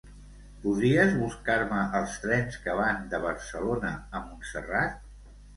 Podries 0.61 1.11
buscar-me 1.17 1.83
els 2.01 2.17
trens 2.25 2.57
que 2.65 2.75
van 2.81 3.05
de 3.15 3.23
Barcelona 3.27 3.95
a 4.07 4.23
Montserrat? 4.31 4.99